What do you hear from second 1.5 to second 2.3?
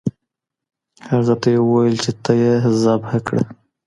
ئې وويل، چي